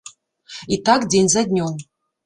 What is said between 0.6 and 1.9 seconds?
І так дзень за днём.